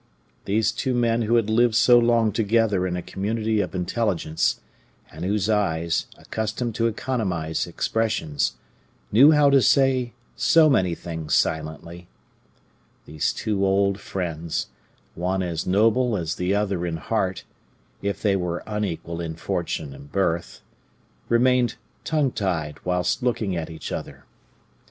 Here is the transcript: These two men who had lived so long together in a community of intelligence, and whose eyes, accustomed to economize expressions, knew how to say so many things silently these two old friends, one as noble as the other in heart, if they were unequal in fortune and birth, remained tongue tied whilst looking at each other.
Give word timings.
These 0.45 0.71
two 0.71 0.95
men 0.95 1.21
who 1.21 1.35
had 1.35 1.47
lived 1.47 1.75
so 1.75 1.99
long 1.99 2.31
together 2.31 2.87
in 2.87 2.97
a 2.97 3.03
community 3.03 3.61
of 3.61 3.75
intelligence, 3.75 4.59
and 5.11 5.23
whose 5.23 5.47
eyes, 5.47 6.07
accustomed 6.17 6.73
to 6.73 6.87
economize 6.87 7.67
expressions, 7.67 8.53
knew 9.11 9.29
how 9.29 9.51
to 9.51 9.61
say 9.61 10.13
so 10.35 10.71
many 10.71 10.95
things 10.95 11.35
silently 11.35 12.07
these 13.05 13.31
two 13.31 13.63
old 13.63 13.99
friends, 13.99 14.69
one 15.13 15.43
as 15.43 15.67
noble 15.67 16.17
as 16.17 16.33
the 16.33 16.55
other 16.55 16.83
in 16.83 16.97
heart, 16.97 17.43
if 18.01 18.23
they 18.23 18.35
were 18.35 18.63
unequal 18.65 19.21
in 19.21 19.35
fortune 19.35 19.93
and 19.93 20.11
birth, 20.11 20.61
remained 21.29 21.75
tongue 22.03 22.31
tied 22.31 22.83
whilst 22.83 23.21
looking 23.21 23.55
at 23.55 23.69
each 23.69 23.91
other. 23.91 24.25